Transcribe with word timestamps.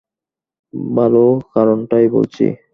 ভালো 0.93 1.23
কারণটাই 1.53 2.05
বলছি। 2.07 2.45